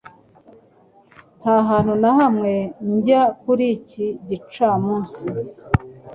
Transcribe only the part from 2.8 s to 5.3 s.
njya kuri iki gicamunsi